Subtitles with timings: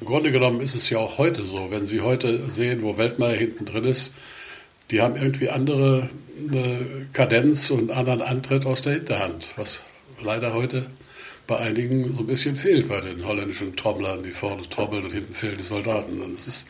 [0.00, 3.36] Im Grunde genommen ist es ja auch heute so, wenn Sie heute sehen, wo Weltmeier
[3.36, 4.14] hinten drin ist,
[4.90, 6.08] die haben irgendwie andere
[7.12, 9.82] Kadenz und anderen Antritt aus der Hinterhand, was
[10.22, 10.86] leider heute
[11.46, 15.34] bei einigen so ein bisschen fehlt, bei den holländischen Trommlern, die vorne trommeln und hinten
[15.34, 16.20] fehlen die Soldaten.
[16.20, 16.66] Und das ist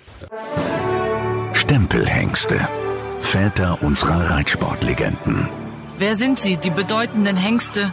[1.53, 2.69] Stempelhengste,
[3.21, 5.49] Väter unserer Reitsportlegenden.
[5.99, 7.93] Wer sind sie, die bedeutenden Hengste,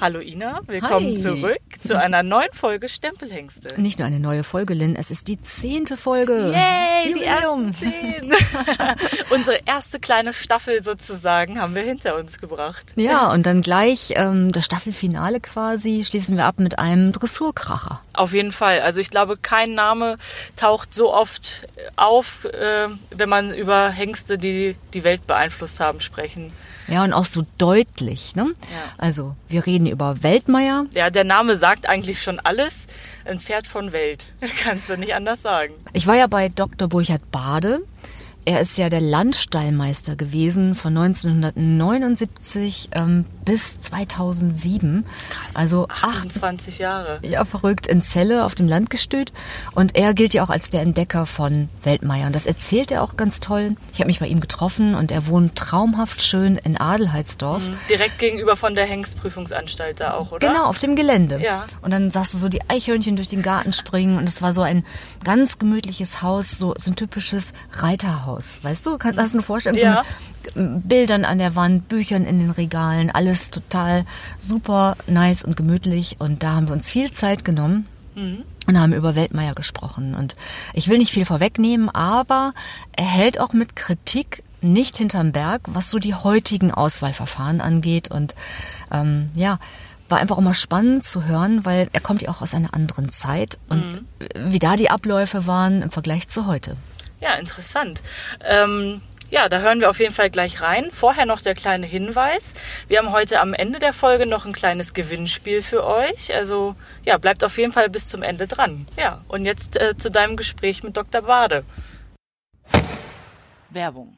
[0.00, 1.18] Hallo Ina, willkommen Hi.
[1.20, 3.80] zurück zu einer neuen Folge Stempelhengste.
[3.80, 6.52] Nicht nur eine neue Folge, Lynn, es ist die zehnte Folge.
[6.52, 7.66] Yay, die Jubiläum.
[7.66, 8.32] ersten zehn.
[9.30, 12.92] Unsere erste kleine Staffel sozusagen haben wir hinter uns gebracht.
[12.94, 18.00] Ja, und dann gleich ähm, das Staffelfinale quasi schließen wir ab mit einem Dressurkracher.
[18.12, 18.82] Auf jeden Fall.
[18.82, 20.16] Also ich glaube, kein Name
[20.54, 26.52] taucht so oft auf, äh, wenn man über Hengste, die die Welt beeinflusst haben, sprechen.
[26.88, 28.34] Ja, und auch so deutlich.
[28.34, 28.46] Ne?
[28.72, 28.92] Ja.
[28.96, 30.86] Also, wir reden über Weltmeier.
[30.94, 32.86] Ja, der Name sagt eigentlich schon alles.
[33.24, 34.28] Ein Pferd von Welt.
[34.62, 35.74] Kannst du nicht anders sagen.
[35.92, 36.88] Ich war ja bei Dr.
[36.88, 37.80] Burchard Bade.
[38.46, 45.06] Er ist ja der Landstallmeister gewesen von 1979 ähm, bis 2007.
[45.30, 45.56] Krass.
[45.56, 47.18] Also acht 28 Jahre.
[47.22, 49.32] ja, verrückt in Celle auf dem Landgestüt.
[49.74, 52.26] Und er gilt ja auch als der Entdecker von Weltmeier.
[52.26, 53.74] Und das erzählt er auch ganz toll.
[53.94, 57.62] Ich habe mich bei ihm getroffen und er wohnt traumhaft schön in Adelheidsdorf.
[57.88, 60.46] Direkt gegenüber von der Hengstprüfungsanstalt da auch, oder?
[60.46, 61.40] Genau, auf dem Gelände.
[61.42, 61.64] Ja.
[61.80, 64.60] Und dann sahst du so die Eichhörnchen durch den Garten springen und es war so
[64.60, 64.84] ein
[65.24, 68.58] ganz gemütliches Haus, so, so ein typisches Reiterhaus.
[68.60, 69.78] Weißt du, kannst du eine Vorstellung?
[69.78, 70.04] Ja.
[70.04, 74.04] So Bildern an der Wand, Büchern in den Regalen, alles total
[74.38, 76.16] super nice und gemütlich.
[76.18, 77.86] Und da haben wir uns viel Zeit genommen.
[78.66, 80.16] Und haben über Weltmeier gesprochen.
[80.16, 80.34] Und
[80.74, 82.52] ich will nicht viel vorwegnehmen, aber
[82.92, 88.10] er hält auch mit Kritik nicht hinterm Berg, was so die heutigen Auswahlverfahren angeht.
[88.10, 88.34] Und
[88.90, 89.60] ähm, ja,
[90.08, 93.58] war einfach mal spannend zu hören, weil er kommt ja auch aus einer anderen Zeit
[93.68, 94.02] und
[94.34, 96.76] wie da die Abläufe waren im Vergleich zu heute.
[97.20, 98.02] Ja, interessant.
[98.44, 100.90] Ähm, ja, da hören wir auf jeden Fall gleich rein.
[100.90, 102.54] Vorher noch der kleine Hinweis.
[102.88, 106.34] Wir haben heute am Ende der Folge noch ein kleines Gewinnspiel für euch.
[106.34, 106.74] Also
[107.04, 108.86] ja, bleibt auf jeden Fall bis zum Ende dran.
[108.96, 111.22] Ja, und jetzt äh, zu deinem Gespräch mit Dr.
[111.22, 111.64] Bade.
[113.70, 114.16] Werbung.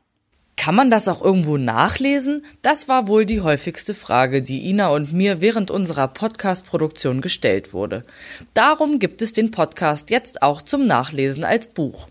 [0.57, 2.45] Kann man das auch irgendwo nachlesen?
[2.61, 8.05] Das war wohl die häufigste Frage, die Ina und mir während unserer Podcast-Produktion gestellt wurde.
[8.53, 12.09] Darum gibt es den Podcast jetzt auch zum Nachlesen als Buch.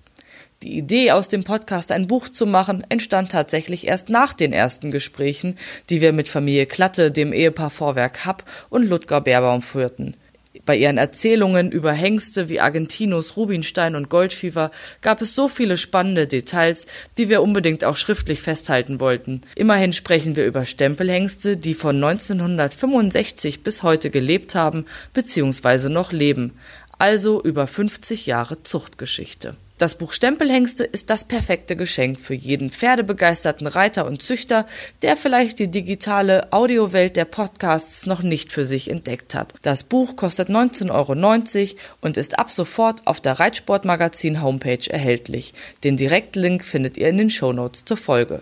[0.61, 4.91] Die Idee, aus dem Podcast ein Buch zu machen, entstand tatsächlich erst nach den ersten
[4.91, 5.57] Gesprächen,
[5.89, 10.17] die wir mit Familie Klatte, dem Ehepaar Vorwerk Happ und Ludger Beerbaum führten.
[10.65, 14.71] Bei ihren Erzählungen über Hengste wie Argentinos, Rubinstein und Goldfieber
[15.01, 16.87] gab es so viele spannende Details,
[17.17, 19.39] die wir unbedingt auch schriftlich festhalten wollten.
[19.55, 25.87] Immerhin sprechen wir über Stempelhengste, die von 1965 bis heute gelebt haben bzw.
[25.87, 26.51] noch leben.
[26.97, 29.55] Also über 50 Jahre Zuchtgeschichte.
[29.79, 34.67] Das Buch Stempelhengste ist das perfekte Geschenk für jeden pferdebegeisterten Reiter und Züchter,
[35.03, 39.53] der vielleicht die digitale Audiowelt der Podcasts noch nicht für sich entdeckt hat.
[39.61, 45.53] Das Buch kostet 19,90 Euro und ist ab sofort auf der Reitsportmagazin Homepage erhältlich.
[45.85, 48.41] Den Direktlink findet ihr in den Shownotes zur Folge.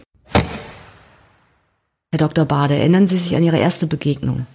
[2.12, 2.46] Herr Dr.
[2.46, 4.48] Bade, erinnern Sie sich an Ihre erste Begegnung?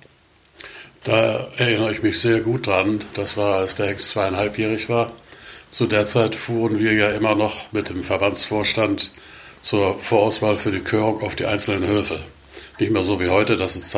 [1.05, 2.99] Da erinnere ich mich sehr gut dran.
[3.15, 5.13] Das war, als der Hengst zweieinhalbjährig war.
[5.73, 9.11] Zu der Zeit fuhren wir ja immer noch mit dem Verbandsvorstand
[9.63, 12.21] zur Vorauswahl für die Körung auf die einzelnen Höfe.
[12.79, 13.91] Nicht mehr so wie heute, dass es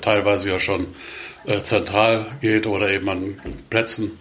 [0.00, 0.86] teilweise ja schon
[1.44, 3.38] äh, zentral geht oder eben an
[3.68, 4.18] Plätzen.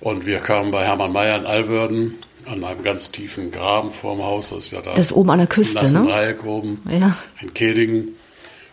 [0.00, 4.50] Und wir kamen bei Hermann Mayer in Alwörden an einem ganz tiefen Graben vorm Haus.
[4.50, 6.02] Das ist ja da Das ist oben an der Küste, ne?
[6.04, 7.16] Dreieck oben Ja.
[7.40, 8.16] in Kedingen.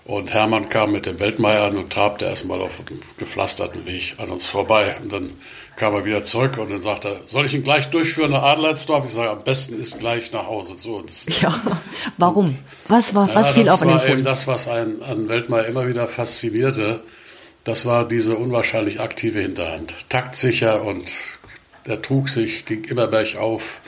[0.05, 4.29] Und Hermann kam mit dem Weltmeier an und trabte erstmal auf dem gepflasterten Weg an
[4.29, 4.95] uns vorbei.
[5.01, 5.29] Und dann
[5.75, 9.05] kam er wieder zurück und dann sagte er, soll ich ihn gleich durchführen nach Adelheidsdorf?
[9.05, 11.27] Ich sage, am besten ist gleich nach Hause zu uns.
[11.41, 11.59] Ja.
[12.17, 12.55] Warum?
[12.87, 15.29] Was war, was Ja, fiel das auf an den war eben das, was einen an
[15.29, 17.01] Weltmeier immer wieder faszinierte.
[17.63, 20.09] Das war diese unwahrscheinlich aktive Hinterhand.
[20.09, 21.11] Taktsicher und
[21.85, 23.80] er trug sich, ging immer bergauf.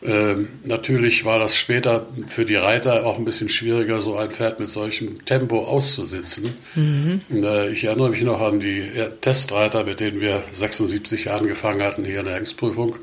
[0.00, 4.60] Ähm, natürlich war das später für die Reiter auch ein bisschen schwieriger, so ein Pferd
[4.60, 6.54] mit solchem Tempo auszusitzen.
[6.76, 7.20] Mhm.
[7.32, 8.84] Äh, ich erinnere mich noch an die
[9.20, 12.96] Testreiter, mit denen wir 76 angefangen hatten hier in der Hengstprüfung.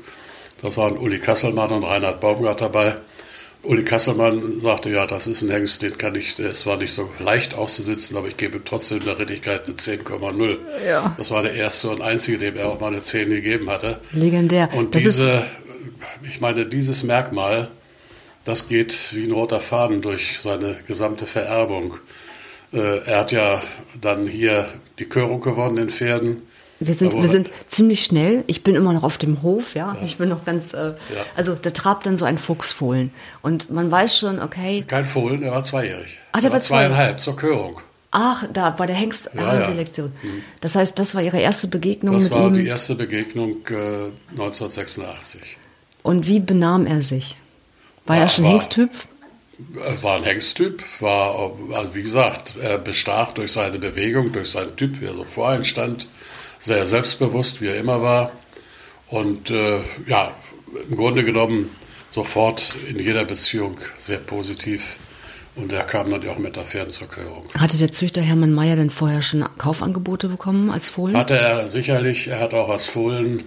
[0.62, 2.94] Da waren Uli Kasselmann und Reinhard Baumgart dabei.
[3.62, 6.92] Uli Kasselmann sagte, ja, das ist ein Hengst, den kann ich, der ist zwar nicht
[6.92, 10.56] so leicht auszusitzen, aber ich gebe trotzdem der Rittigkeit eine 10,0.
[10.86, 11.14] Ja.
[11.18, 13.98] Das war der erste und einzige, dem er auch mal eine 10 gegeben hatte.
[14.12, 14.70] Legendär.
[14.72, 15.44] Und das diese,
[16.22, 17.68] ich meine, dieses Merkmal,
[18.44, 21.94] das geht wie ein roter Faden durch seine gesamte Vererbung.
[22.72, 23.62] Äh, er hat ja
[24.00, 24.68] dann hier
[24.98, 26.42] die Körung gewonnen in Pferden.
[26.78, 28.44] Wir sind, wir sind ziemlich schnell.
[28.46, 29.94] Ich bin immer noch auf dem Hof, ja.
[29.94, 30.04] ja.
[30.04, 30.94] Ich bin noch ganz, äh, ja.
[31.34, 33.10] also da trabt dann so ein Fuchsfohlen.
[33.40, 34.84] Und man weiß schon, okay.
[34.86, 36.18] Kein Fohlen, der war zweijährig.
[36.32, 37.80] Ah, der, der war zweieinhalb zur Körung.
[38.10, 40.12] Ach, da bei der Hengstselektion.
[40.22, 40.34] Ja, ja.
[40.60, 42.38] Das heißt, das war Ihre erste Begegnung das mit ihm?
[42.38, 45.56] Das war die erste Begegnung äh, 1986.
[46.06, 47.36] Und wie benahm er sich?
[48.06, 48.90] War er schon war, Hengsttyp?
[50.02, 55.00] War ein Hengsttyp, war, also wie gesagt, er bestach durch seine Bewegung, durch seinen Typ,
[55.00, 56.06] wie er so vor ihm stand
[56.58, 58.32] sehr selbstbewusst, wie er immer war.
[59.08, 60.32] Und äh, ja,
[60.88, 61.70] im Grunde genommen
[62.10, 64.98] sofort in jeder Beziehung sehr positiv.
[65.54, 67.46] Und er kam dann auch mit der Pferden zur Körung.
[67.58, 71.16] Hatte der Züchter Hermann Mayer denn vorher schon Kaufangebote bekommen als Fohlen?
[71.16, 72.28] Hatte er sicherlich.
[72.28, 73.42] Er hat auch als Fohlen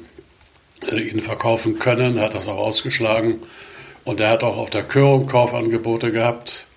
[0.92, 3.42] ihn verkaufen können, hat das auch ausgeschlagen.
[4.06, 6.68] Und er hat auch auf der Körung Kaufangebote gehabt.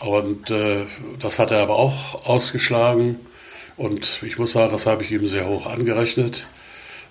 [0.00, 0.84] Und äh,
[1.18, 3.18] das hat er aber auch ausgeschlagen.
[3.76, 6.46] Und ich muss sagen, das habe ich ihm sehr hoch angerechnet.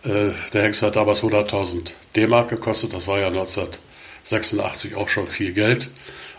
[0.03, 2.93] Äh, der Hengst hat damals 100.000 D-Mark gekostet.
[2.93, 5.89] Das war ja 1986 auch schon viel Geld.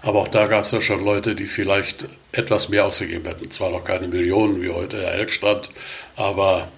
[0.03, 3.51] Aber auch da gab es ja schon Leute, die vielleicht etwas mehr ausgegeben hätten.
[3.51, 5.71] Zwar noch keine Millionen wie heute Herr Elkstrand,
[6.17, 6.69] aber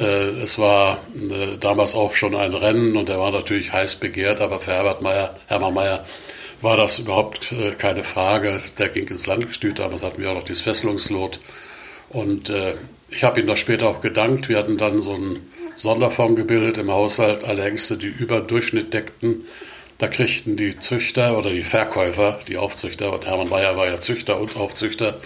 [0.00, 4.40] es war äh, damals auch schon ein Rennen und er war natürlich heiß begehrt.
[4.40, 6.04] Aber für Herbert Meyer, Hermann Mayer
[6.60, 8.60] war das überhaupt äh, keine Frage.
[8.78, 9.78] Der ging ins Landgestüt.
[9.78, 11.40] Damals hatten wir auch noch dieses Fesselungslot.
[12.08, 12.74] Und äh,
[13.10, 14.48] ich habe ihm das später auch gedankt.
[14.48, 19.44] Wir hatten dann so einen Sonderfonds gebildet im Haushalt, alle Ängste, die über Durchschnitt deckten.
[19.98, 24.40] Da kriegten die Züchter oder die Verkäufer, die Aufzüchter, und Hermann Bayer war ja Züchter
[24.40, 25.20] und Aufzüchter,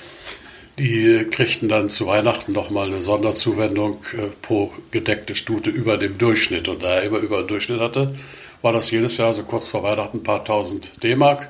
[0.78, 6.68] die kriegten dann zu Weihnachten nochmal eine Sonderzuwendung äh, pro gedeckte Stute über dem Durchschnitt.
[6.68, 8.14] Und da er immer über den Durchschnitt hatte,
[8.62, 11.48] war das jedes Jahr so kurz vor Weihnachten ein paar tausend D-Mark.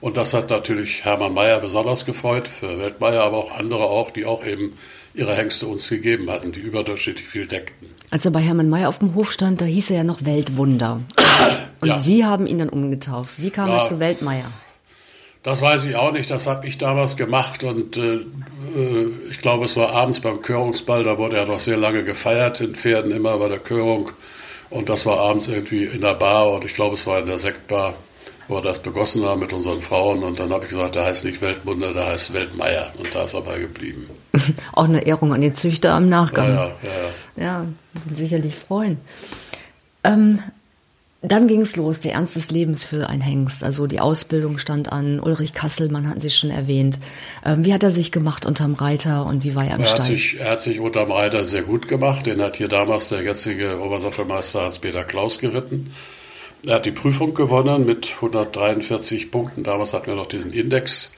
[0.00, 4.26] Und das hat natürlich Hermann Mayer besonders gefreut, für Weltmeier, aber auch andere auch, die
[4.26, 4.72] auch eben
[5.14, 7.88] ihre Hengste uns gegeben hatten, die überdurchschnittlich viel deckten.
[8.10, 11.00] Als er bei Hermann Mayer auf dem Hof stand, da hieß er ja noch Weltwunder.
[11.80, 12.00] Und ja.
[12.00, 13.40] Sie haben ihn dann umgetauft.
[13.40, 14.50] Wie kam ja, er zu Weltmeier?
[15.44, 19.66] Das weiß ich auch nicht, das habe ich damals gemacht und äh, äh, ich glaube,
[19.66, 23.38] es war abends beim Körungsball, da wurde er noch sehr lange gefeiert in Pferden, immer
[23.38, 24.10] bei der Körung.
[24.70, 27.38] Und das war abends irgendwie in der Bar und ich glaube, es war in der
[27.38, 27.94] Sektbar
[28.48, 30.22] wo wir das begossen haben mit unseren Frauen.
[30.22, 32.92] Und dann habe ich gesagt, der heißt nicht Weltmunder, der heißt Weltmeier.
[32.98, 34.08] Und da ist er bei geblieben.
[34.72, 36.48] Auch eine Ehrung an den Züchter am Nachgang.
[36.48, 36.90] Ja, ja,
[37.36, 37.44] ja.
[37.44, 37.66] ja
[38.16, 38.98] sicherlich freuen.
[40.02, 40.40] Ähm,
[41.26, 43.64] dann ging es los, der Ernst des Lebens für ein Hengst.
[43.64, 45.20] Also die Ausbildung stand an.
[45.20, 46.98] Ulrich Kasselmann hatten Sie schon erwähnt.
[47.44, 50.00] Ähm, wie hat er sich gemacht unterm Reiter und wie war er am er Stall?
[50.00, 52.26] Hat sich, er hat sich unterm Reiter sehr gut gemacht.
[52.26, 55.90] Den hat hier damals der jetzige Obersattelmeister Hans-Peter Klaus geritten.
[56.66, 59.64] Er hat die Prüfung gewonnen mit 143 Punkten.
[59.64, 61.12] Damals hatten wir noch diesen Index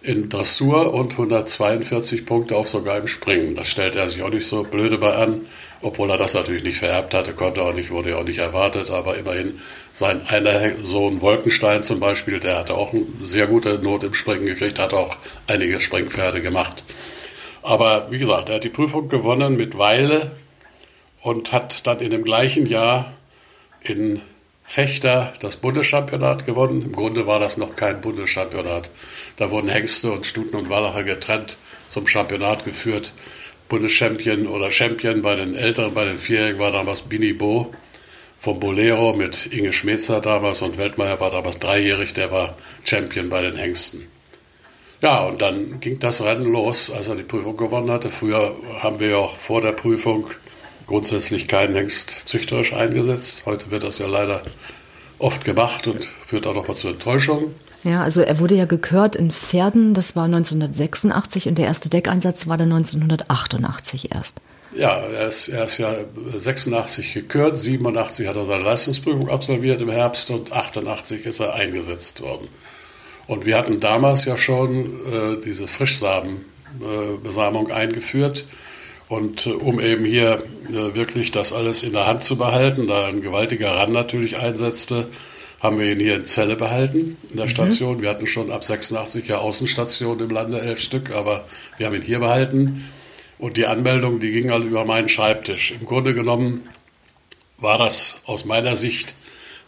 [0.00, 3.56] in Dressur und 142 Punkte auch sogar im Springen.
[3.56, 5.40] Das stellte er sich auch nicht so blöde bei an,
[5.82, 8.90] obwohl er das natürlich nicht vererbt hatte, konnte auch nicht, wurde ja auch nicht erwartet,
[8.90, 9.60] aber immerhin
[9.92, 14.44] sein einer Sohn Wolkenstein zum Beispiel, der hatte auch eine sehr gute Not im Springen
[14.44, 15.16] gekriegt, hat auch
[15.46, 16.84] einige Springpferde gemacht.
[17.62, 20.32] Aber wie gesagt, er hat die Prüfung gewonnen mit Weile
[21.22, 23.12] und hat dann in dem gleichen Jahr
[23.80, 24.20] in
[24.62, 26.82] Fechter das Bundeschampionat gewonnen.
[26.82, 28.90] Im Grunde war das noch kein Bundeschampionat.
[29.36, 31.56] Da wurden Hengste und Stuten und Wallacher getrennt
[31.88, 33.12] zum Championat geführt.
[33.68, 37.72] Bundeschampion oder Champion bei den Älteren, bei den Vierjährigen war damals Bini Bo
[38.40, 43.42] vom Bolero mit Inge Schmetzer damals und Weltmeier war damals dreijährig, der war Champion bei
[43.42, 44.06] den Hengsten.
[45.02, 48.10] Ja, und dann ging das Rennen los, als er die Prüfung gewonnen hatte.
[48.10, 50.28] Früher haben wir ja auch vor der Prüfung
[50.86, 53.42] grundsätzlich keinen Hengst züchterisch eingesetzt.
[53.46, 54.42] Heute wird das ja leider
[55.18, 57.54] oft gemacht und führt auch noch mal zu Enttäuschungen.
[57.84, 62.48] Ja, also er wurde ja gekört in Pferden, das war 1986 und der erste Deckeinsatz
[62.48, 64.38] war dann 1988 erst.
[64.74, 65.94] Ja, er ist, er ist ja
[66.36, 72.20] 86 gekürt, 87 hat er seine Leistungsprüfung absolviert im Herbst und 88 ist er eingesetzt
[72.22, 72.48] worden.
[73.26, 78.44] Und wir hatten damals ja schon äh, diese Frischsamenbesamung äh, eingeführt
[79.08, 83.06] und äh, um eben hier äh, wirklich das alles in der Hand zu behalten, da
[83.06, 85.08] ein gewaltiger Rand natürlich einsetzte,
[85.60, 87.50] haben wir ihn hier in Celle behalten, in der mhm.
[87.50, 88.02] Station.
[88.02, 91.44] Wir hatten schon ab 86 ja Außenstationen im Lande, elf Stück, aber
[91.78, 92.84] wir haben ihn hier behalten.
[93.38, 95.72] Und die Anmeldung, die ging alle über meinen Schreibtisch.
[95.78, 96.68] Im Grunde genommen
[97.58, 99.14] war das aus meiner Sicht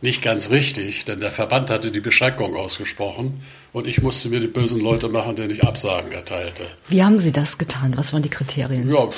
[0.01, 3.41] nicht ganz richtig, denn der Verband hatte die Beschränkung ausgesprochen
[3.73, 6.63] und ich musste mir die bösen Leute machen, denen ich Absagen erteilte.
[6.89, 7.95] Wie haben Sie das getan?
[7.97, 8.91] Was waren die Kriterien?
[8.91, 9.09] Ja,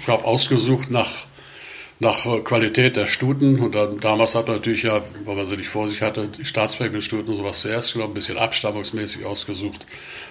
[0.00, 1.10] ich habe ausgesucht nach,
[1.98, 5.68] nach Qualität der Stuten und dann, damals hat man natürlich ja, weil man sie nicht
[5.68, 9.84] vor sich hatte, die Staatsprämienstuten und sowas zuerst genommen, ein bisschen abstammungsmäßig ausgesucht.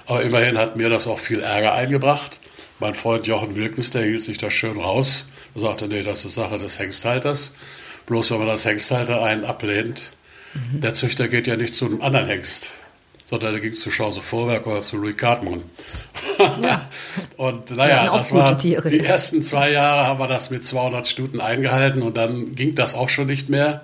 [0.06, 2.40] Aber immerhin hat mir das auch viel Ärger eingebracht.
[2.80, 5.28] Mein Freund Jochen Wilkens, der hielt sich da schön raus.
[5.56, 7.54] Er sagte, nee, das ist Sache des Hengsthalters.
[8.06, 10.12] Bloß wenn man das Hengsthalter einen ablehnt,
[10.54, 10.82] mhm.
[10.82, 12.72] der Züchter geht ja nicht zu einem anderen Hengst,
[13.26, 15.64] sondern der ging zu Chance Vorwerk oder zu Louis Cartman.
[16.62, 16.90] Ja.
[17.38, 18.90] und naja, das war Tiere.
[18.90, 22.94] die ersten zwei Jahre haben wir das mit 200 Stuten eingehalten und dann ging das
[22.94, 23.84] auch schon nicht mehr.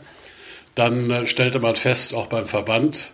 [0.76, 3.12] Dann äh, stellte man fest, auch beim Verband,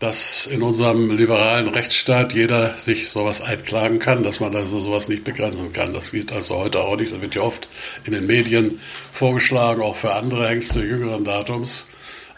[0.00, 5.24] dass in unserem liberalen Rechtsstaat jeder sich sowas einklagen kann, dass man also sowas nicht
[5.24, 5.92] begrenzen kann.
[5.92, 7.12] Das geht also heute auch nicht.
[7.12, 7.68] Das wird ja oft
[8.04, 8.80] in den Medien
[9.12, 11.88] vorgeschlagen, auch für andere Hengste jüngeren Datums.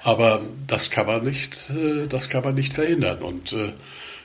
[0.02, 3.22] Aber das kann man nicht, äh, das kann man nicht verhindern.
[3.22, 3.72] Und äh,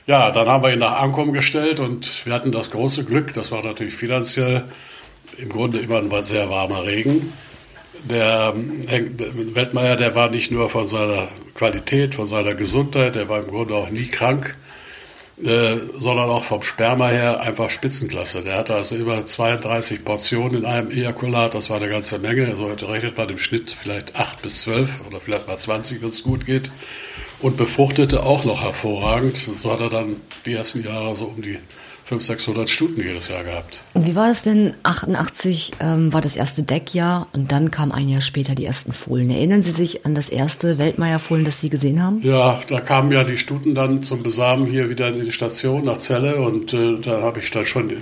[0.08, 3.52] ja, dann haben wir ihn nach Ankommen gestellt und wir hatten das große Glück, das
[3.52, 4.64] war natürlich finanziell
[5.36, 7.32] im Grunde immer ein sehr warmer Regen
[8.04, 13.50] der, Weltmeier, der war nicht nur von seiner Qualität, von seiner Gesundheit, der war im
[13.50, 14.56] Grunde auch nie krank,
[15.42, 18.42] äh, sondern auch vom Sperma her einfach Spitzenklasse.
[18.42, 22.46] Der hatte also immer 32 Portionen in einem Ejakulat, das war eine ganze Menge.
[22.46, 26.08] Also heute rechnet man im Schnitt vielleicht 8 bis 12 oder vielleicht mal 20, wenn
[26.08, 26.70] es gut geht.
[27.40, 29.36] Und befruchtete auch noch hervorragend.
[29.36, 31.60] So hat er dann die ersten Jahre so um die
[32.08, 33.82] 500, 600 Stunden jedes Jahr gehabt.
[33.92, 34.72] Und wie war das denn?
[34.82, 39.28] 88 ähm, war das erste Deckjahr und dann kam ein Jahr später die ersten Fohlen.
[39.28, 42.22] Erinnern Sie sich an das erste Weltmeierfohlen, das Sie gesehen haben?
[42.22, 45.98] Ja, da kamen ja die Stuten dann zum Besamen hier wieder in die Station nach
[45.98, 47.92] Celle und äh, da habe ich dann schon,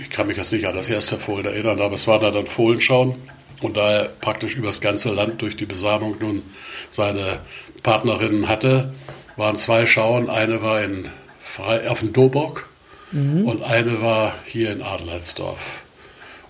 [0.00, 2.46] ich kann mich jetzt nicht an das erste Fohlen erinnern, aber es war da dann
[2.46, 3.14] Fohlenschauen.
[3.60, 6.40] Und da er praktisch übers ganze Land durch die Besamung nun
[6.88, 7.40] seine
[7.82, 8.94] Partnerinnen hatte,
[9.36, 10.30] waren zwei Schauen.
[10.30, 11.04] Eine war in
[11.38, 12.69] Fre auf dem Dobock
[13.12, 13.44] Mhm.
[13.44, 15.82] Und eine war hier in Adelheidsdorf.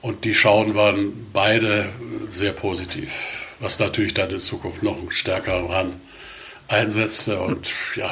[0.03, 1.87] Und die Schauen waren beide
[2.31, 5.93] sehr positiv, was natürlich dann in Zukunft noch einen stärkeren Ran
[6.69, 7.41] einsetzte.
[7.41, 8.11] Und ja,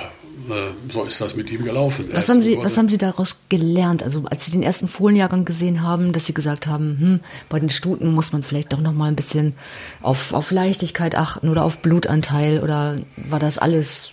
[0.51, 2.09] äh, so ist das mit ihm gelaufen.
[2.13, 4.03] Was haben, Sie, was haben Sie daraus gelernt?
[4.03, 7.71] Also als Sie den ersten Fohlenjahrgang gesehen haben, dass Sie gesagt haben, hm, bei den
[7.71, 9.55] Stuten muss man vielleicht doch noch mal ein bisschen
[10.03, 14.13] auf, auf Leichtigkeit achten oder auf Blutanteil oder war das alles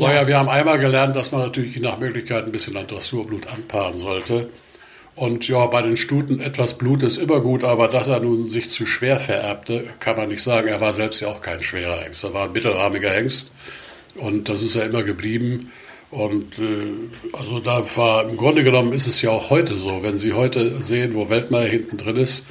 [0.00, 0.08] ja.
[0.08, 3.96] Naja, wir haben einmal gelernt, dass man natürlich nach Möglichkeit ein bisschen an Dressurblut anpaaren
[3.96, 4.50] sollte.
[5.14, 8.70] Und ja, bei den Stuten etwas Blut ist immer gut, aber dass er nun sich
[8.70, 10.68] zu schwer vererbte, kann man nicht sagen.
[10.68, 12.22] Er war selbst ja auch kein schwerer Hengst.
[12.22, 13.52] Er war ein mittelrahmiger Hengst
[14.14, 15.72] und das ist er immer geblieben.
[16.10, 20.16] Und äh, also da war, im Grunde genommen ist es ja auch heute so, wenn
[20.16, 22.46] Sie heute sehen, wo Weltmeier hinten drin ist,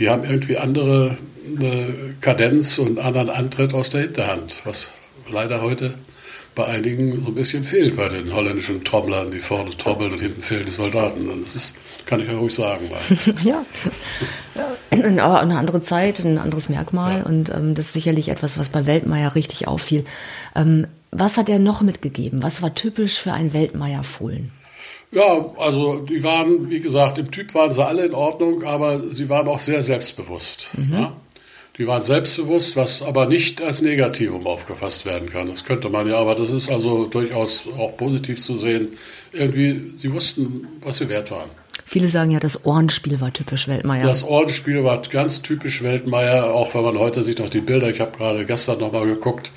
[0.00, 1.16] die haben irgendwie andere
[1.60, 4.90] äh, Kadenz und anderen Antritt aus der Hinterhand, was
[5.30, 5.94] leider heute
[6.54, 10.42] bei einigen so ein bisschen fehlt bei den holländischen Trommlern, die vorne trommeln und hinten
[10.42, 11.28] fehlen die Soldaten.
[11.28, 11.74] Und das ist,
[12.06, 12.88] kann ich ja ruhig sagen.
[13.42, 13.64] ja.
[14.54, 15.24] ja.
[15.24, 17.18] Aber eine andere Zeit, ein anderes Merkmal.
[17.18, 17.22] Ja.
[17.24, 20.04] Und ähm, das ist sicherlich etwas, was bei Weltmeier richtig auffiel.
[20.54, 22.42] Ähm, was hat er noch mitgegeben?
[22.42, 24.50] Was war typisch für ein Weltmeier-Fohlen?
[25.12, 29.28] Ja, also die waren, wie gesagt, im Typ waren sie alle in Ordnung, aber sie
[29.28, 30.70] waren auch sehr selbstbewusst.
[30.76, 30.92] Mhm.
[30.92, 31.16] Ja?
[31.76, 35.48] Die waren selbstbewusst, was aber nicht als Negativum aufgefasst werden kann.
[35.48, 38.90] Das könnte man ja, aber das ist also durchaus auch positiv zu sehen.
[39.32, 41.50] Irgendwie, sie wussten, was sie wert waren.
[41.84, 44.06] Viele sagen ja, das Ohrenspiel war typisch Weltmeier.
[44.06, 47.90] Das Ohrenspiel war ganz typisch Weltmeier, auch wenn man heute sieht, auch die Bilder.
[47.90, 49.50] Ich habe gerade gestern nochmal geguckt,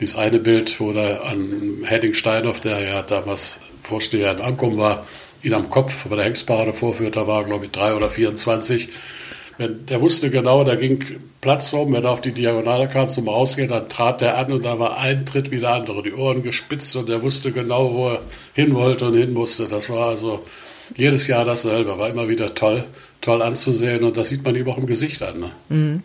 [0.00, 5.06] dieses eine Bild, wo da an Henning Steinhoff, der ja damals Vorsteher in Ankommen war,
[5.42, 8.92] ihn am Kopf bei der Hengstparade vorführt, da war, glaube ich, drei oder 24 wenn,
[9.58, 11.04] der wusste genau, da ging
[11.40, 14.64] Platz rum, wenn er auf die Diagonale kam zum Rausgehen, dann trat der an und
[14.64, 18.08] da war ein Tritt wie der andere, die Ohren gespitzt und er wusste genau, wo
[18.10, 18.20] er
[18.54, 19.66] hin wollte und hin musste.
[19.66, 20.44] Das war also
[20.96, 22.84] jedes Jahr dasselbe, war immer wieder toll,
[23.20, 25.40] toll anzusehen und das sieht man ihm auch im Gesicht an.
[25.40, 25.52] Ne?
[25.68, 26.02] Mhm.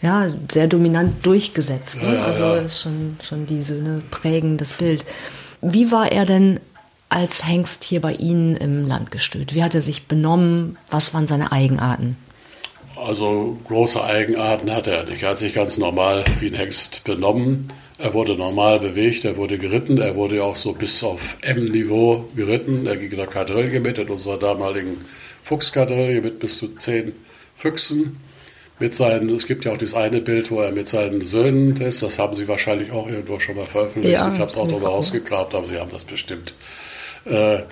[0.00, 2.00] Ja, sehr dominant durchgesetzt.
[2.02, 2.08] Ne?
[2.08, 2.56] Ja, ja, also ja.
[2.58, 5.04] ist schon, schon die Söhne prägen das Bild.
[5.60, 6.60] Wie war er denn
[7.08, 9.54] als Hengst hier bei Ihnen im Landgestüt?
[9.54, 10.78] Wie hat er sich benommen?
[10.90, 12.16] Was waren seine Eigenarten?
[13.08, 15.22] Also große Eigenarten hatte er nicht.
[15.22, 17.72] Er hat sich ganz normal wie ein Hengst benommen.
[17.96, 22.86] Er wurde normal bewegt, er wurde geritten, er wurde auch so bis auf M-Niveau geritten.
[22.86, 24.98] Er ging in der Kadrille mit, in unserer damaligen
[25.42, 27.14] Fuchskadrille mit bis zu zehn
[27.56, 28.20] Füchsen.
[28.78, 32.02] mit seinen, es gibt ja auch dieses eine Bild, wo er mit seinen Söhnen ist,
[32.02, 34.20] das haben Sie wahrscheinlich auch irgendwo schon mal veröffentlicht.
[34.20, 36.52] Ja, ich habe es auch darüber ausgegrabt, aber Sie haben das bestimmt.
[37.24, 37.62] Äh, äh,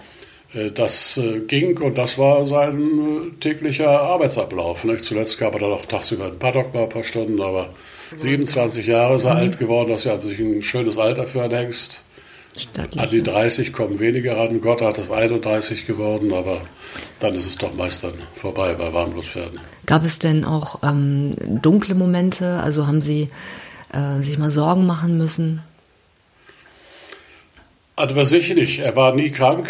[0.74, 4.84] das äh, ging und das war sein äh, täglicher Arbeitsablauf.
[4.84, 5.00] Nicht?
[5.00, 7.68] Zuletzt gab er dann auch tagsüber ein Paddock mal ein paar Stunden, aber
[8.16, 9.40] 27 Jahre ist er mhm.
[9.40, 12.02] alt geworden, das ist ja sich ein schönes Alter für einen Hengst.
[12.56, 14.60] Stattlich, An die 30 kommen weniger ran.
[14.62, 16.62] Gott hat es 31 geworden, aber
[17.20, 19.60] dann ist es doch meist dann vorbei bei Warmblutpferden.
[19.84, 22.60] Gab es denn auch ähm, dunkle Momente?
[22.60, 23.28] Also haben Sie
[23.92, 25.60] äh, sich mal Sorgen machen müssen?
[27.94, 28.78] Also für sich nicht.
[28.78, 29.68] Er war nie krank.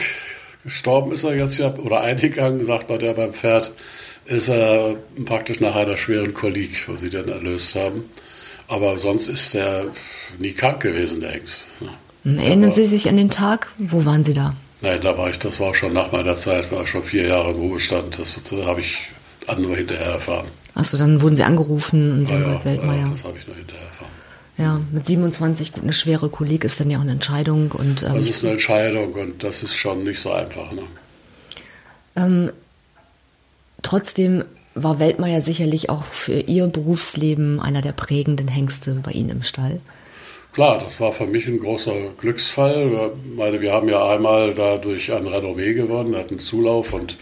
[0.67, 3.71] Gestorben ist er jetzt ja, oder eingegangen, sagt man der beim Pferd,
[4.25, 8.05] ist er praktisch nach einer schweren Kolik, wo sie dann erlöst haben.
[8.67, 9.85] Aber sonst ist er
[10.41, 11.69] nie krank gewesen, der Hengst.
[12.25, 13.69] Erinnern Sie sich an den Tag?
[13.79, 14.57] Wo waren Sie da?
[14.81, 17.59] Nein, da war ich, das war schon nach meiner Zeit, war schon vier Jahre im
[17.59, 18.19] Ruhestand.
[18.19, 18.99] Das, das habe ich
[19.57, 20.49] nur hinterher erfahren.
[20.75, 23.05] Achso, dann wurden Sie angerufen und Sie ja, ja, Weltmeier.
[23.05, 24.11] Ja, das habe ich nur hinterher erfahren.
[24.59, 27.73] Ja, mit 27, gut, eine schwere Kolik ist dann ja auch eine Entscheidung.
[27.73, 30.73] Und, ähm, das ist eine Entscheidung und das ist schon nicht so einfach.
[30.73, 30.83] Ne?
[32.17, 32.51] Ähm,
[33.83, 34.45] trotzdem
[34.75, 39.81] war Weltmeier sicherlich auch für Ihr Berufsleben einer der prägenden Hengste bei Ihnen im Stall.
[40.53, 43.13] Klar, das war für mich ein großer Glücksfall.
[43.25, 47.19] Ich meine, wir haben ja einmal dadurch ein Renommee gewonnen, hatten Zulauf und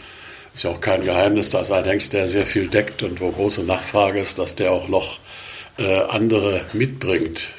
[0.54, 3.64] ist ja auch kein Geheimnis, dass ein Hengst, der sehr viel deckt und wo große
[3.64, 5.18] Nachfrage ist, dass der auch noch
[5.78, 7.50] äh, andere mitbringt.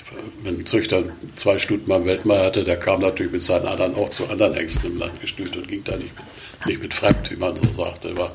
[0.44, 1.04] Wenn ein Züchter
[1.36, 4.92] zwei Stunden beim Weltmeier hatte, der kam natürlich mit seinen anderen auch zu anderen Ängsten
[4.92, 8.10] im Land gestüt und ging da nicht mit, nicht mit fremd, wie man so sagte.
[8.10, 8.32] Aber,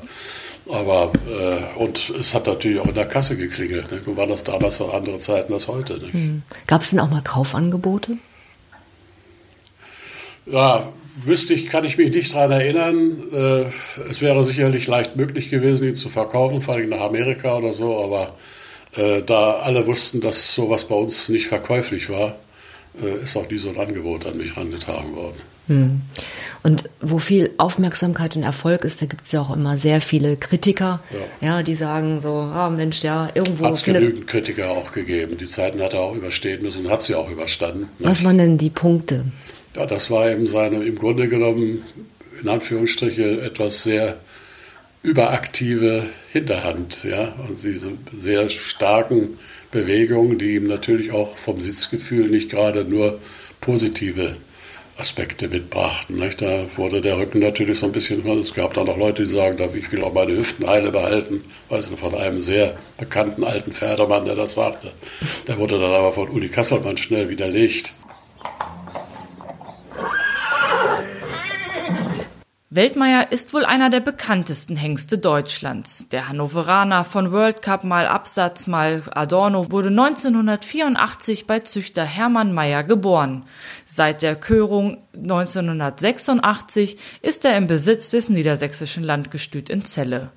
[0.69, 3.91] aber äh, und es hat natürlich auch in der Kasse geklingelt.
[3.91, 4.01] Ne?
[4.17, 5.99] War das damals noch andere Zeiten als heute?
[6.11, 6.43] Hm.
[6.67, 8.17] Gab es denn auch mal Kaufangebote?
[10.45, 10.91] Ja,
[11.23, 13.23] wüsste ich, kann ich mich nicht daran erinnern.
[13.31, 13.65] Äh,
[14.09, 18.03] es wäre sicherlich leicht möglich gewesen, ihn zu verkaufen, vor allem nach Amerika oder so,
[18.03, 18.35] aber
[18.95, 22.37] äh, da alle wussten, dass sowas bei uns nicht verkäuflich war,
[23.01, 25.37] äh, ist auch nie so ein Angebot an mich herangetragen worden.
[25.67, 26.01] Hm.
[26.63, 30.35] Und wo viel Aufmerksamkeit und Erfolg ist, da gibt es ja auch immer sehr viele
[30.35, 30.99] Kritiker,
[31.41, 33.65] ja, ja die sagen so, ah Mensch, ja, irgendwo.
[33.65, 35.37] Hat es genügend Kritiker auch gegeben.
[35.37, 37.87] Die Zeiten hat er auch überstehen müssen und hat sie auch überstanden.
[37.99, 38.25] Was nicht?
[38.25, 39.25] waren denn die Punkte?
[39.75, 41.83] Ja, das war eben seine, im Grunde genommen,
[42.41, 44.17] in Anführungsstriche, etwas sehr
[45.03, 49.39] überaktive Hinterhand, ja, und diese sehr starken
[49.71, 53.19] Bewegungen, die ihm natürlich auch vom Sitzgefühl nicht gerade nur
[53.59, 54.37] positive
[54.97, 56.17] Aspekte mitbrachten.
[56.17, 56.41] Nicht?
[56.41, 59.57] Da wurde der Rücken natürlich so ein bisschen, es gab da noch Leute, die sagen,
[59.73, 64.25] ich will auch meine Hüften heile behalten, weiß nicht, von einem sehr bekannten alten Pferdemann,
[64.25, 64.91] der das sagte.
[65.47, 67.93] Der wurde dann aber von Uli Kasselmann schnell widerlegt.
[72.73, 76.07] Weltmeier ist wohl einer der bekanntesten Hengste Deutschlands.
[76.07, 82.85] Der Hannoveraner von World Cup mal Absatz mal Adorno wurde 1984 bei Züchter Hermann Meyer
[82.85, 83.43] geboren.
[83.85, 90.29] Seit der Körung 1986 ist er im Besitz des niedersächsischen Landgestüt in Celle.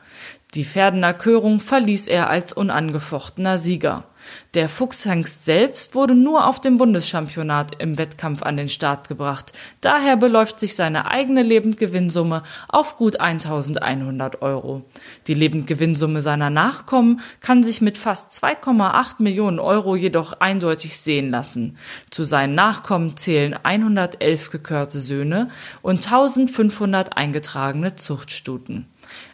[0.54, 4.08] Die Pferdener Körung verließ er als unangefochtener Sieger.
[4.54, 9.52] Der Fuchshengst selbst wurde nur auf dem Bundeschampionat im Wettkampf an den Start gebracht.
[9.80, 14.84] Daher beläuft sich seine eigene Lebendgewinnsumme auf gut 1100 Euro.
[15.26, 21.76] Die Lebendgewinnsumme seiner Nachkommen kann sich mit fast 2,8 Millionen Euro jedoch eindeutig sehen lassen.
[22.10, 25.50] Zu seinen Nachkommen zählen 111 gekörte Söhne
[25.82, 28.86] und 1500 eingetragene Zuchtstuten.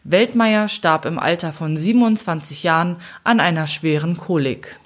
[0.04, 4.78] Weltmeier starb im Alter von 27 Jahren an einer schweren Kolik.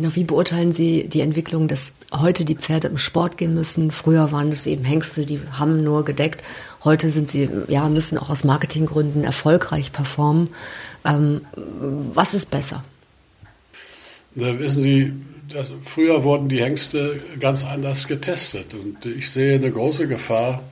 [0.00, 3.90] Genau, wie beurteilen Sie die Entwicklung, dass heute die Pferde im Sport gehen müssen?
[3.90, 6.42] Früher waren es eben Hengste, die haben nur gedeckt.
[6.84, 10.48] Heute sind sie, ja, müssen auch aus Marketinggründen erfolgreich performen.
[11.04, 12.82] Ähm, was ist besser?
[14.34, 15.12] Na, wissen Sie,
[15.52, 18.74] das, früher wurden die Hengste ganz anders getestet.
[18.74, 20.62] Und ich sehe eine große Gefahr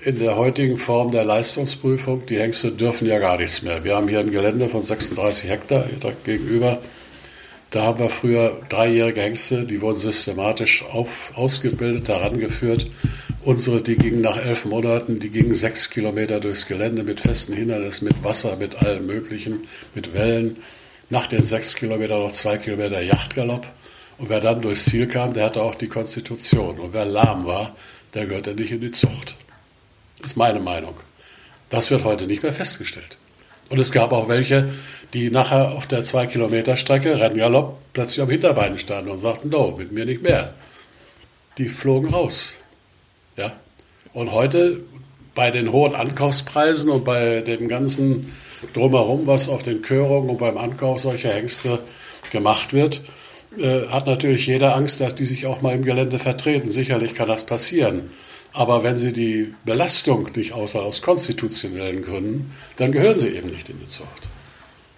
[0.00, 2.26] in der heutigen Form der Leistungsprüfung.
[2.26, 3.84] Die Hengste dürfen ja gar nichts mehr.
[3.84, 6.78] Wir haben hier ein Gelände von 36 Hektar direkt gegenüber.
[7.70, 12.86] Da haben wir früher dreijährige Hengste, die wurden systematisch auf, ausgebildet, herangeführt.
[13.42, 18.06] Unsere, die gingen nach elf Monaten, die gingen sechs Kilometer durchs Gelände mit festen Hindernissen,
[18.06, 20.58] mit Wasser, mit allem Möglichen, mit Wellen.
[21.10, 23.66] Nach den sechs Kilometern noch zwei Kilometer Yachtgalopp.
[24.18, 26.78] Und wer dann durchs Ziel kam, der hatte auch die Konstitution.
[26.78, 27.76] Und wer lahm war,
[28.14, 29.36] der gehörte nicht in die Zucht.
[30.20, 30.94] Das ist meine Meinung.
[31.68, 33.18] Das wird heute nicht mehr festgestellt.
[33.68, 34.70] Und es gab auch welche,
[35.12, 40.06] die nachher auf der 2-Kilometer-Strecke, Renngalopp, plötzlich am Hinterbein standen und sagten, no, mit mir
[40.06, 40.54] nicht mehr.
[41.58, 42.54] Die flogen raus.
[43.36, 43.52] Ja?
[44.12, 44.80] Und heute
[45.34, 48.32] bei den hohen Ankaufspreisen und bei dem ganzen
[48.72, 51.80] Drumherum, was auf den Körungen und beim Ankauf solcher Hengste
[52.32, 53.02] gemacht wird,
[53.58, 56.70] äh, hat natürlich jeder Angst, dass die sich auch mal im Gelände vertreten.
[56.70, 58.10] Sicherlich kann das passieren.
[58.52, 63.68] Aber wenn sie die Belastung nicht außer aus konstitutionellen Gründen, dann gehören sie eben nicht
[63.68, 64.28] in die Zucht.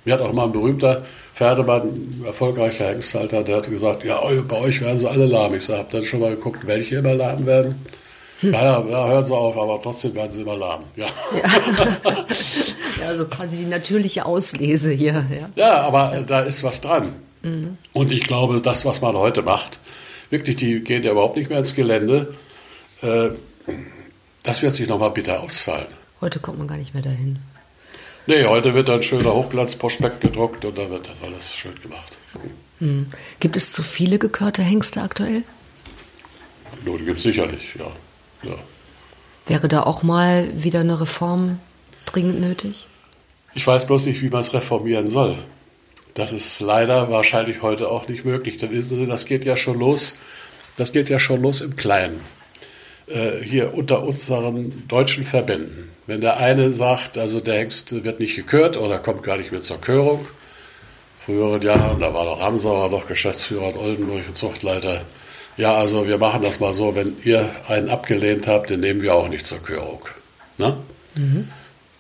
[0.05, 4.57] Mir hat auch mal ein berühmter Pferdemann, ein erfolgreicher Hengsthalter, der hat gesagt, ja, bei
[4.61, 5.55] euch werden sie alle lahm.
[5.55, 7.85] Ich habe dann schon mal geguckt, welche immer lahm werden.
[8.41, 8.53] Hm.
[8.53, 10.85] Ja, ja, hören Sie auf, aber trotzdem werden sie immer lahm.
[10.95, 11.07] Ja.
[11.33, 12.11] Ja.
[13.01, 15.27] ja, also quasi die natürliche Auslese hier.
[15.31, 17.17] Ja, ja aber da ist was dran.
[17.43, 17.79] Mhm.
[17.93, 19.81] Und ich glaube, das, was man heute macht,
[20.31, 22.35] wirklich, die gehen ja überhaupt nicht mehr ins Gelände.
[23.03, 23.31] Äh,
[24.43, 25.87] das wird sich nochmal bitter auszahlen.
[26.21, 27.39] Heute kommt man gar nicht mehr dahin.
[28.27, 32.19] Nee, heute wird ein schöner Hochglanzprospekt gedruckt und da wird das alles schön gemacht.
[32.79, 33.07] Hm.
[33.41, 35.45] Gibt es zu viele gekörte Hengste aktuell?
[36.85, 37.91] Nur, die gibt es sicherlich, ja.
[38.49, 38.57] ja.
[39.47, 41.59] Wäre da auch mal wieder eine Reform
[42.05, 42.87] dringend nötig?
[43.55, 45.39] Ich weiß bloß nicht, wie man es reformieren soll.
[46.19, 48.57] Das ist leider wahrscheinlich heute auch nicht möglich.
[48.57, 50.17] Dann wissen Sie, das geht ja schon los.
[50.77, 52.19] Das geht ja schon los im Kleinen.
[53.07, 55.93] Äh, hier unter unseren deutschen Verbänden.
[56.09, 59.61] Wenn der eine sagt, also der Hengst wird nicht gekürt oder kommt gar nicht mehr
[59.61, 60.27] zur Körung,
[61.21, 65.03] früheren Jahren, da war doch Ramsauer noch Geschäftsführer in Oldenburg und Zuchtleiter.
[65.57, 69.15] Ja, also wir machen das mal so, wenn ihr einen abgelehnt habt, den nehmen wir
[69.15, 70.03] auch nicht zur Körung.
[70.57, 70.77] Ne?
[71.15, 71.49] Mhm.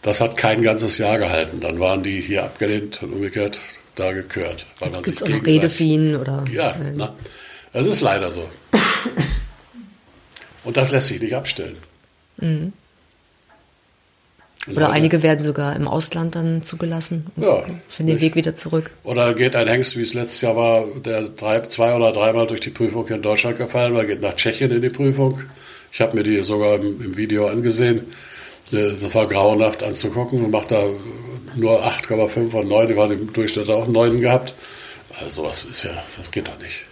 [0.03, 1.61] Das hat kein ganzes Jahr gehalten.
[1.61, 3.61] Dann waren die hier abgelehnt und umgekehrt
[3.99, 4.67] da gekürt.
[4.79, 6.45] Weil man sich noch Redefien oder.
[6.53, 7.13] Ja, ne?
[7.73, 8.49] es ist leider so.
[10.65, 11.77] Und das lässt sich nicht abstellen.
[12.37, 12.73] Mhm.
[14.75, 17.27] Oder einige werden sogar im Ausland dann zugelassen.
[17.37, 17.65] Ja.
[17.89, 18.91] Für den Weg wieder zurück.
[19.03, 22.61] Oder geht ein Hengst, wie es letztes Jahr war, der drei, zwei oder dreimal durch
[22.61, 25.41] die Prüfung hier in Deutschland gefallen war, geht nach Tschechien in die Prüfung.
[25.91, 28.03] Ich habe mir die sogar im, im, Video angesehen.
[28.71, 30.85] Das war grauenhaft anzugucken und macht da
[31.59, 32.89] nur 8,5 und 9.
[32.89, 34.55] Die war im Durchschnitt auch 9 gehabt.
[35.19, 36.85] Also sowas ist ja, das geht doch nicht.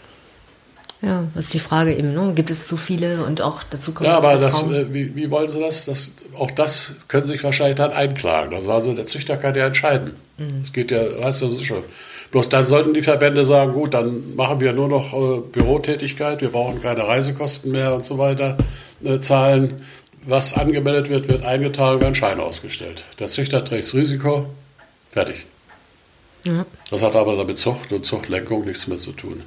[1.03, 2.33] Ja, das ist die Frage eben, ne?
[2.35, 4.09] gibt es zu viele und auch dazu kommt.
[4.09, 5.85] Ja, aber das, äh, wie, wie, wollen Sie das?
[5.85, 6.13] das?
[6.37, 8.55] Auch das können Sie sich wahrscheinlich dann einklagen.
[8.55, 10.17] Also, also der Züchter kann ja entscheiden.
[10.39, 10.73] Es mhm.
[10.73, 11.83] geht ja, weißt du, das ist schon.
[12.31, 16.51] Bloß dann sollten die Verbände sagen, gut, dann machen wir nur noch äh, Bürotätigkeit, wir
[16.51, 18.57] brauchen keine Reisekosten mehr und so weiter
[19.05, 19.83] äh, zahlen.
[20.27, 23.05] Was angemeldet wird, wird eingetragen, werden Scheine ausgestellt.
[23.21, 24.47] Der Züchter trägt das Risiko,
[25.09, 25.47] fertig.
[26.45, 26.67] Ja.
[26.91, 29.43] Das hat aber damit Zucht und Zuchtlenkung nichts mehr zu tun.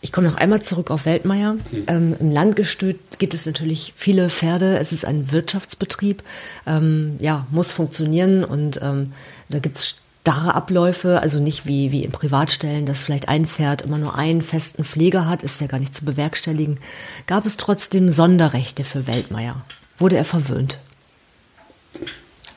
[0.00, 1.54] Ich komme noch einmal zurück auf Weltmeier.
[1.54, 1.84] Mhm.
[1.86, 4.78] Ähm, Im Landgestüt gibt es natürlich viele Pferde.
[4.78, 6.22] Es ist ein Wirtschaftsbetrieb.
[6.66, 9.12] Ähm, ja, muss funktionieren und ähm,
[9.48, 13.82] da gibt es starre Abläufe, also nicht wie, wie in Privatstellen, dass vielleicht ein Pferd
[13.82, 16.80] immer nur einen festen Pfleger hat, ist ja gar nicht zu bewerkstelligen.
[17.28, 19.64] Gab es trotzdem Sonderrechte für Weltmeier?
[19.98, 20.80] Wurde er verwöhnt?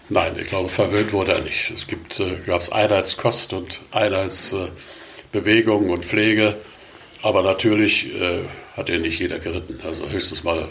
[0.09, 1.69] Nein, ich glaube, verwöhnt wurde er nicht.
[1.69, 6.55] Es gibt, äh, gab es Einheitskost und Einheitsbewegung äh, und Pflege.
[7.21, 9.79] Aber natürlich äh, hat er nicht jeder geritten.
[9.83, 10.67] Also höchstens mal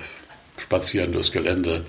[0.57, 1.85] spazieren durchs Gelände.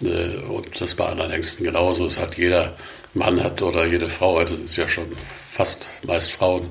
[0.00, 2.06] Äh, und das bei anderen Hengsten genauso.
[2.06, 2.74] Es hat jeder
[3.16, 6.66] Mann hat oder jede Frau, heute sind es ja schon fast meist Frauen,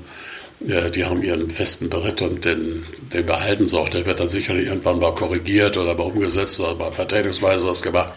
[0.67, 3.89] äh, die haben ihren festen Beritt und den, den behalten sie auch.
[3.89, 8.13] Der wird dann sicherlich irgendwann mal korrigiert oder mal umgesetzt oder mal vertretungsweise was gemacht.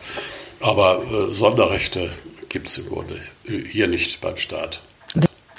[0.60, 2.10] Aber äh, Sonderrechte
[2.48, 3.18] gibt es im Grunde
[3.70, 4.80] hier nicht beim Staat.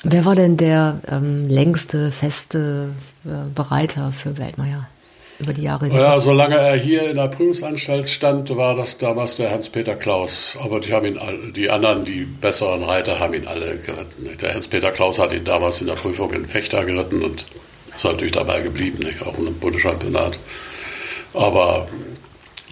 [0.03, 2.93] Wer war denn der ähm, längste feste
[3.25, 4.87] äh, Bereiter für Weltmeier
[5.39, 5.87] über die Jahre?
[5.87, 10.57] Ja, solange er hier in der Prüfungsanstalt stand, war das damals der Hans-Peter Klaus.
[10.61, 11.19] Aber die, haben ihn,
[11.55, 14.29] die anderen, die besseren Reiter, haben ihn alle geritten.
[14.41, 17.45] Der Hans-Peter Klaus hat ihn damals in der Prüfung in Fechter geritten und
[17.95, 19.25] ist natürlich dabei geblieben, nicht?
[19.25, 20.39] auch im Bundeschampionat.
[21.33, 21.87] Aber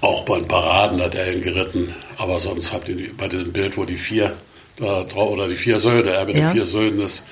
[0.01, 1.93] auch bei den Paraden hat er ihn geritten.
[2.17, 4.33] Aber sonst habt ihr bei diesem Bild, wo die vier
[4.79, 6.49] oder die vier Söhne, er mit ja.
[6.49, 7.23] den vier Söhnen ist,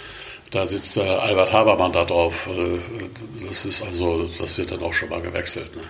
[0.55, 2.47] da sitzt äh, Albert Habermann da drauf.
[2.47, 2.79] Äh,
[3.45, 5.75] das ist also, das wird dann auch schon mal gewechselt.
[5.75, 5.83] Ne?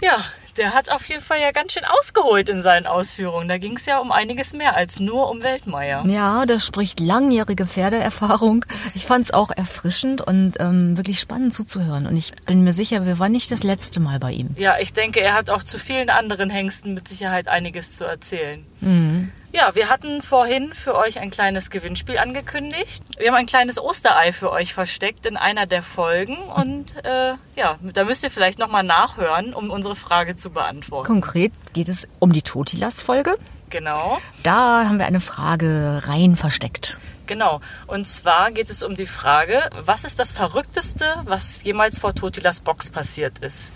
[0.00, 0.24] Ja,
[0.56, 3.48] der hat auf jeden Fall ja ganz schön ausgeholt in seinen Ausführungen.
[3.48, 6.04] Da ging es ja um einiges mehr als nur um Weltmeier.
[6.06, 8.64] Ja, das spricht langjährige Pferdeerfahrung.
[8.94, 12.06] Ich fand es auch erfrischend und ähm, wirklich spannend zuzuhören.
[12.06, 14.54] Und ich bin mir sicher, wir waren nicht das letzte Mal bei ihm.
[14.56, 18.64] Ja, ich denke, er hat auch zu vielen anderen Hengsten mit Sicherheit einiges zu erzählen.
[18.84, 19.32] Mhm.
[19.52, 23.04] Ja, wir hatten vorhin für euch ein kleines Gewinnspiel angekündigt.
[23.18, 27.78] Wir haben ein kleines Osterei für euch versteckt in einer der Folgen und äh, ja,
[27.80, 31.06] da müsst ihr vielleicht nochmal nachhören, um unsere Frage zu beantworten.
[31.06, 33.36] Konkret geht es um die Totilas-Folge.
[33.70, 34.18] Genau.
[34.42, 36.98] Da haben wir eine Frage rein versteckt.
[37.26, 37.60] Genau.
[37.86, 42.60] Und zwar geht es um die Frage, was ist das Verrückteste, was jemals vor Totilas
[42.60, 43.72] Box passiert ist?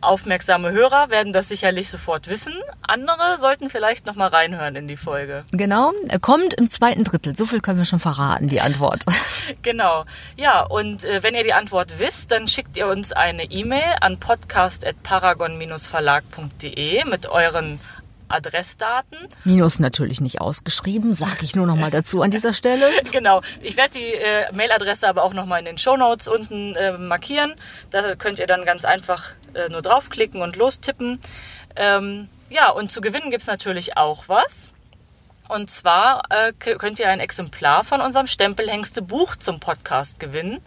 [0.00, 2.54] Aufmerksame Hörer werden das sicherlich sofort wissen.
[2.82, 5.44] Andere sollten vielleicht noch mal reinhören in die Folge.
[5.52, 7.36] Genau, er kommt im zweiten Drittel.
[7.36, 9.04] So viel können wir schon verraten, die Antwort.
[9.62, 10.04] genau.
[10.36, 14.18] Ja, und äh, wenn ihr die Antwort wisst, dann schickt ihr uns eine E-Mail an
[14.18, 17.78] podcast.paragon-verlag.de mit euren
[18.30, 19.18] Adressdaten.
[19.44, 22.86] Minus natürlich nicht ausgeschrieben, sage ich nur noch mal dazu an dieser Stelle.
[23.12, 23.42] genau.
[23.60, 26.96] Ich werde die äh, Mailadresse aber auch noch mal in den Show Notes unten äh,
[26.96, 27.54] markieren.
[27.90, 31.20] Da könnt ihr dann ganz einfach äh, nur draufklicken und lostippen.
[31.76, 34.72] Ähm, ja, und zu gewinnen gibt es natürlich auch was.
[35.48, 40.60] Und zwar äh, könnt ihr ein Exemplar von unserem Stempelhengste Buch zum Podcast gewinnen.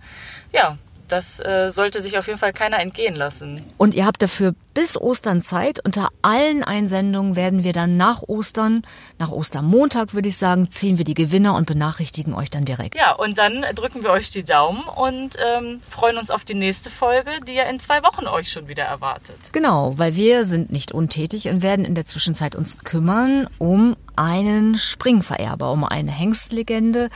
[0.51, 3.63] Ja, das äh, sollte sich auf jeden Fall keiner entgehen lassen.
[3.77, 5.79] Und ihr habt dafür bis Ostern Zeit.
[5.83, 8.83] Unter allen Einsendungen werden wir dann nach Ostern,
[9.19, 12.95] nach Ostermontag würde ich sagen, ziehen wir die Gewinner und benachrichtigen euch dann direkt.
[12.95, 16.89] Ja, und dann drücken wir euch die Daumen und ähm, freuen uns auf die nächste
[16.89, 19.37] Folge, die ja in zwei Wochen euch schon wieder erwartet.
[19.51, 24.77] Genau, weil wir sind nicht untätig und werden in der Zwischenzeit uns kümmern um einen
[24.77, 27.09] Springvererber, um eine Hengstlegende.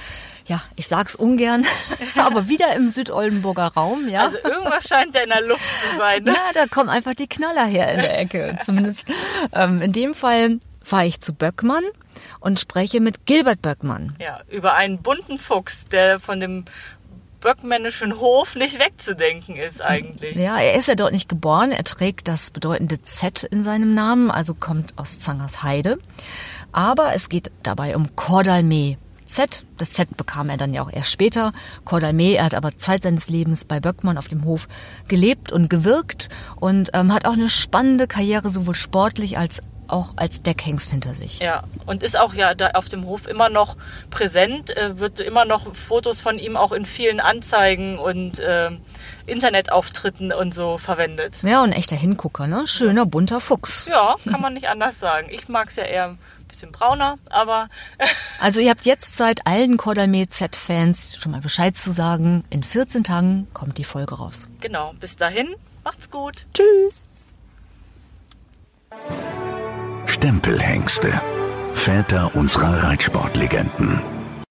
[0.45, 1.65] Ja, ich sag's ungern,
[2.17, 4.21] aber wieder im Südoldenburger Raum, ja.
[4.21, 6.23] Also irgendwas scheint ja in der Luft zu sein.
[6.23, 6.31] Ne?
[6.31, 8.57] Ja, da kommen einfach die Knaller her in der Ecke.
[8.63, 9.05] Zumindest
[9.53, 11.83] ähm, in dem Fall fahre ich zu Böckmann
[12.39, 14.15] und spreche mit Gilbert Böckmann.
[14.19, 16.65] Ja, über einen bunten Fuchs, der von dem
[17.39, 20.35] böckmännischen Hof nicht wegzudenken ist eigentlich.
[20.35, 21.71] Ja, er ist ja dort nicht geboren.
[21.71, 25.99] Er trägt das bedeutende Z in seinem Namen, also kommt aus Zangersheide.
[26.71, 28.97] Aber es geht dabei um Cordalmé.
[29.27, 31.53] Z, das Z bekam er dann ja auch erst später.
[31.85, 34.67] Cordalmé, er hat aber Zeit seines Lebens bei Böckmann auf dem Hof
[35.07, 40.41] gelebt und gewirkt und ähm, hat auch eine spannende Karriere, sowohl sportlich als auch als
[40.41, 41.39] Deckhengst hinter sich.
[41.39, 43.77] Ja, und ist auch ja da auf dem Hof immer noch
[44.09, 48.71] präsent, äh, wird immer noch Fotos von ihm auch in vielen Anzeigen und äh,
[49.25, 51.37] Internetauftritten und so verwendet.
[51.43, 52.67] Ja, und ein echter Hingucker, ne?
[52.67, 53.87] Schöner, bunter Fuchs.
[53.89, 55.27] Ja, kann man nicht anders sagen.
[55.31, 56.17] Ich mag es ja eher
[56.57, 57.67] bisschen brauner, aber...
[58.39, 62.43] also ihr habt jetzt Zeit, allen Cordalmé Z-Fans schon mal Bescheid zu sagen.
[62.49, 64.47] In 14 Tagen kommt die Folge raus.
[64.59, 66.47] Genau, bis dahin, macht's gut.
[66.53, 67.05] Tschüss.
[70.07, 71.21] Stempelhengste.
[71.73, 74.16] Väter unserer Reitsportlegenden.